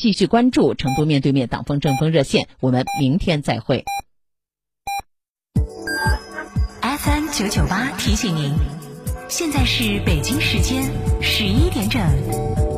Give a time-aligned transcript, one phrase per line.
[0.00, 3.84] 继续关注成都面对面党风政风热线，我们明天再会。
[6.80, 8.54] FM 九九八提醒您，
[9.28, 10.84] 现在是北京时间
[11.20, 12.69] 十一点整。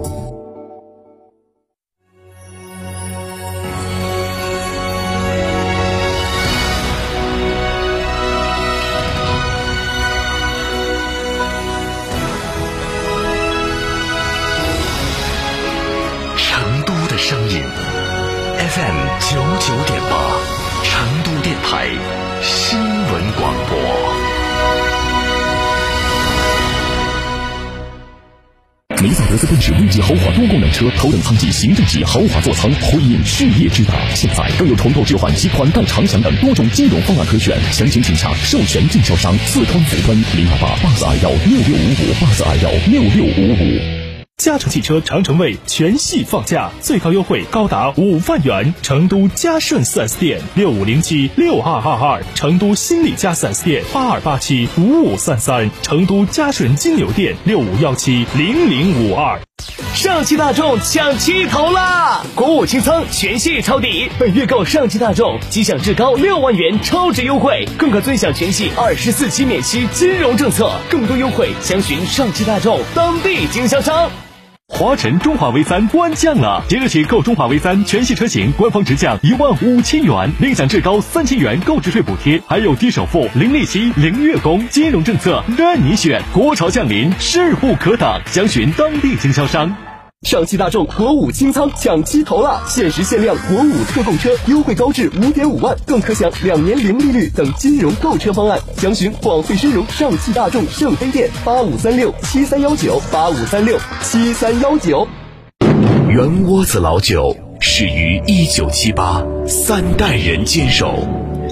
[29.02, 33.95] 梅赛德斯奔驰 V 级豪华多功能车，头等舱级、行政级豪华座舱，辉映事业之大。
[34.15, 44.02] 现在更有重购置换及款待长享等多种金融方案可选，详情请洽授权经销商四川福端零二八八四二幺六六五五八四二幺六六五五。
[44.42, 48.74] 嘉诚汽车长城卫全系放价，最高优惠高达五万元。
[48.82, 59.41] 成都嘉顺 4S 店六五零七六二二二，成都新力嘉 4S 店八二八七五五三三，成都嘉顺金牛店六五幺七零零五二。
[60.03, 62.25] 上汽大众抢七头啦！
[62.34, 70.73] 国五清仓，全系抄底，本月购上汽大众即享至高六万元超值优惠，更可尊享全系二十四期免息金融政策。
[70.91, 74.11] 更多优惠详询上汽大众当地经销商。
[74.75, 86.20] 华晨中华 V 三官降了，即日起购中华 V 三全系车型，官方直降一万五千元，另享至高三千元购置税补贴，还有低首付、零利息、零月供，金融政策任你选。
[86.33, 89.92] 国潮降临，势不可挡，详询当地经销商。
[90.23, 98.61] 上汽大众国五清仓抢七头了，限时限量国五特供车，优惠高至五点五万，更可享两年零利率等金融购车方案。
[98.77, 105.09] 详询广汇深融上汽大众圣菲店八五三六七三幺九八五三六七三幺九。
[106.09, 111.05] 圆窝子老酒始于一九七八，三代人坚守，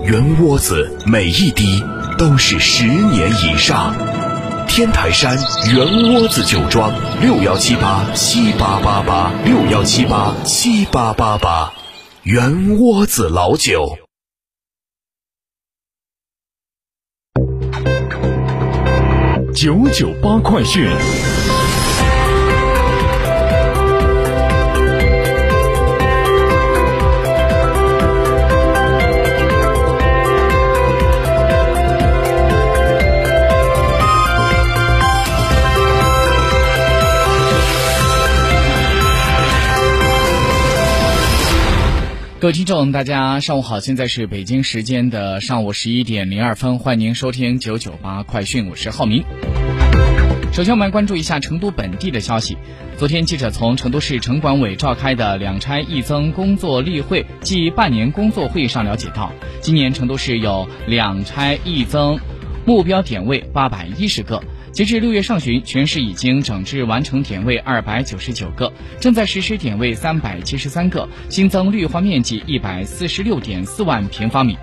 [0.05, 1.83] 圆窝子每一滴
[2.17, 4.30] 都是十年以上。
[4.73, 5.37] 天台山
[5.75, 11.73] 圆窝子酒庄六幺七八七八八八六幺七八七八八八，
[12.23, 13.99] 圆窝子老酒。
[19.53, 20.89] 九九八快讯。
[42.41, 49.23] 各位听众，大家上午好，现在是北京时间的上午十一点零二分，欢迎您收听九九八快讯，我是浩明。
[50.51, 52.57] 首先，我们来关注一下成都本地的消息。
[52.97, 59.31] 昨天，记者从成都市城管委召开的两拆一增工作例会暨半年工作会议上了解到，
[59.61, 62.19] 今年成都市有两拆一增
[62.65, 64.43] 目标点位八百一十个。
[64.73, 74.57] 截至六月上旬，全市已经整治完成点位二百九十九个，正在实施点位三百七十三个，新增绿化面积一百四十六点四万平方米。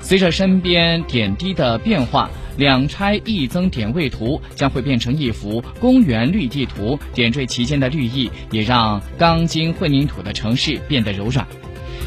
[0.00, 11.46] 随着身边点滴的变化，两拆一增点位图将会变成一幅公园绿地图，点缀其间的绿意，也让钢筋混凝土的城市变得柔软。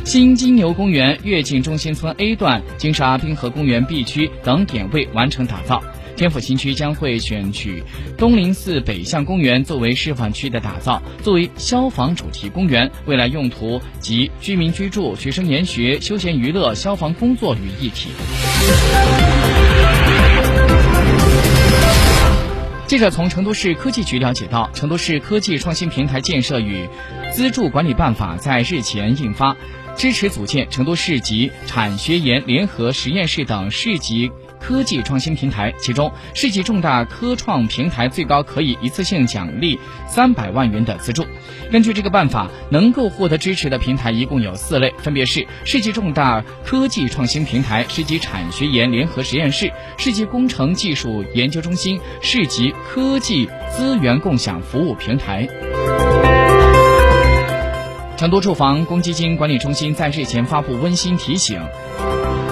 [0.03, 5.81] 新金牛公园、跃进中心村 A 段、金沙滨河公园 B 区等点位完成打造。
[6.17, 7.83] 天府新区将会选取
[8.17, 18.09] 东林寺北向公园作为示范区的打造，作为消防主题公园，未来用途集居民居住、学生研学、休闲娱乐、消防工作于一体。
[22.87, 26.89] 记者从成都市科技局了解到，成都市科技创新平台建设与
[27.31, 29.55] 资助管理办法在日前印发，
[29.95, 34.31] 支持组建成都市级产学研联合实验室等市级。
[34.59, 41.25] 科技创新平台，其中市级重大科创平台最高可以一次性奖励三百万元的资助。
[41.71, 55.47] 根据这个办法，能够获得支持的平台一共有四类，分别是市级重大科技创新平台、市级产学研联合实验室、市级工程技术研究中心、市级科技资源共享服务平台。
[58.17, 61.61] 成都住房公积金管理中心在日前发布温馨提醒。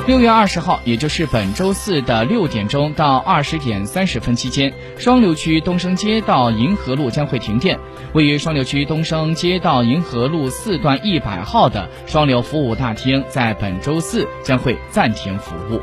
[0.08, 7.80] 六月二十号，也就是本周四的六点钟到二十点三十分期间，双流区东升街道银河路将会停电。
[8.14, 15.82] 位于双流区东升街道银河路四段一百号的双流服务大厅，在本周四将会暂停服务。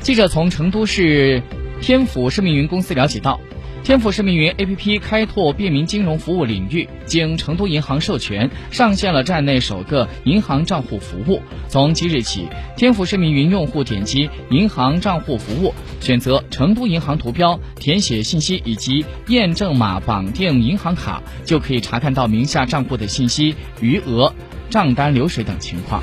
[0.00, 1.42] 记者从成都市
[1.82, 3.38] 天府生命云公司了解到。
[3.84, 11.42] 天府市民云 APP 开拓便民金融服务领域，经成都银行授权，上线了站内首个银行账户服务。
[11.68, 12.48] 从即日起，
[12.78, 24.32] 天府市民云用户点击银行账户服务，选择成都银行图标，填写信息以及验证码绑定银行卡，就可以查看到名下账户的信息、余额、
[24.70, 26.02] 账单流水等情况。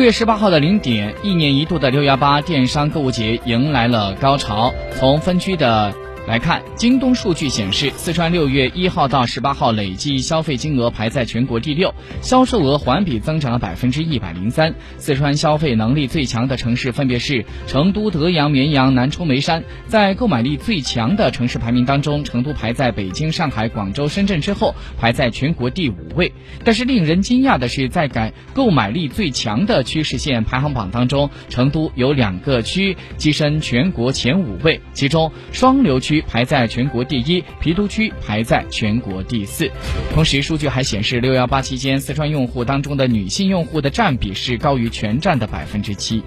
[0.00, 4.72] 六月十八号的零点，一年一度的六幺八电商购物节迎来了高潮。
[4.98, 5.92] 从分区的
[6.28, 14.72] 来看，京东数据显示，四川六月一号到十八号累计消费金额排在全国第六，销售额环比增长了百分之一百零三。
[14.96, 19.64] 四川消费能力最强的城市分别是成都、德阳、绵阳、南充、眉山。
[19.88, 26.32] 在购买力最强的城市排名当中，成都排在北京、上海、广州、深圳之后，排在全国第五位。
[26.62, 36.09] 但是令人惊讶的是，在改购买力最强的趋势线排行榜当中，成都有两个区跻身全国前五位，其中双流区。
[36.10, 39.70] 区排在全国第一，郫都区排在全国第四。
[40.12, 46.20] 同时，数据还显示，六幺八期间，四川用户当中的女性用户的占比是高于全站的百分之七。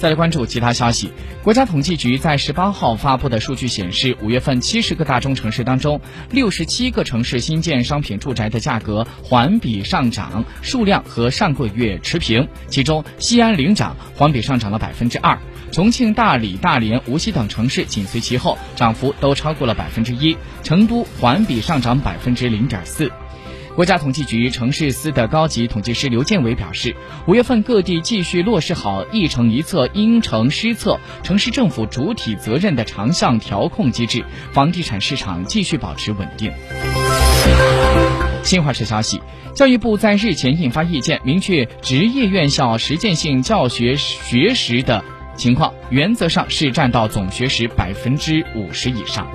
[0.00, 1.12] 再来关注其他消息，
[1.42, 6.00] 国家统计局在十八号发布的数据显示，五月份七十个大中城市当中，
[6.30, 12.48] 六十七个城市新建商品住宅的价格环比上涨，数量和上个月持平。
[12.70, 15.38] 其中，西安领涨，环比上涨了百分之二。
[15.70, 20.34] 重庆、大理、大连、无锡等城市紧随其后，涨幅都超过了百分之一。
[20.62, 23.12] 成都环比上涨百分之零点四。
[23.76, 26.94] 国家统计局城市司的高级统计师刘建伟表示，
[27.26, 36.52] 五月份各地继续落实好一城一策、因城施策、城市政府主体责任的长项调控机制，房地产市场继续保持稳定。
[38.42, 39.20] 新华社消息，
[39.54, 45.02] 教育部在日前印发意见，明确职业院校实践性教学学时的。
[45.36, 49.26] 情况原则上是占到总学时百分之五十以上。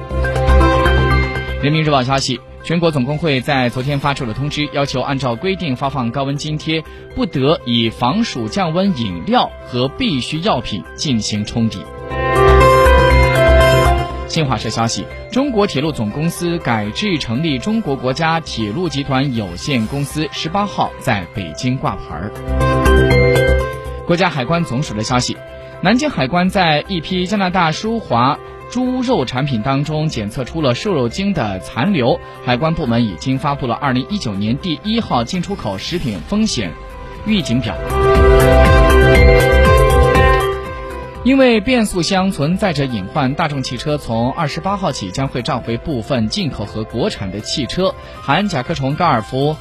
[1.63, 6.83] 人民日报消息，全国总工会在昨天发出了通知，要求按照规定发放高温津贴，
[7.13, 11.85] 不得以防暑降温饮料和必需药品进行冲抵。
[14.27, 22.31] 新华社消息，中国铁路总公司改制成立中国国家铁路集团有限公司，十八号在北京挂牌儿。
[24.07, 25.37] 国家海关总署的消息。
[25.81, 28.39] 南京海关在一批加拿大舒华
[28.69, 36.71] 猪肉产品当中检测出了瘦肉精的残留，海关部门已经发布了二零一九年第一号进出口食品风险
[37.25, 37.75] 预警表。
[41.23, 49.55] 因为变速箱存在着隐患，大众汽车从二十八号起将会召回部分进口和国产的汽车，含甲壳虫、高尔夫、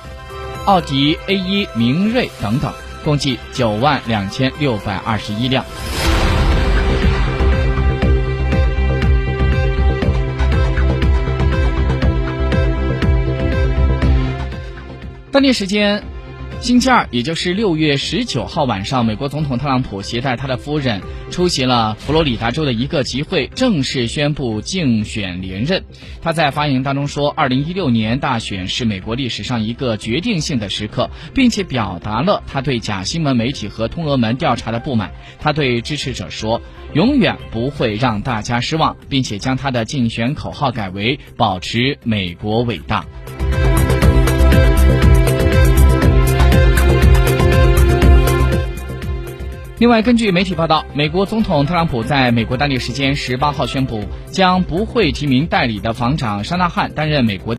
[0.67, 2.71] 奥迪 A 一、明锐等等，
[3.03, 5.65] 共计九万两千六百二十一辆。
[15.35, 16.05] 当地时间
[16.61, 25.83] 星期二，也就是六月十九号晚上，美国总统特朗普携带他的夫人出席了佛罗里达州的一个集会，正式宣布竞选连任。
[26.23, 35.11] 他在发言当中说：“二零一六年大选是美国历史上一个决定性的时刻，并且表达了他对假新闻媒体和通俄门调查的不满。
[35.41, 36.63] 他对支持者说，
[36.93, 43.05] 永远不会让大家失望，并且将他的竞选口号改为‘保持美国伟大’。”
[49.79, 57.53] 另外，根据媒体报道，美国总统特朗普在美国当地时间十八号宣布，将不会提名代理的防长沙纳汉担任美国。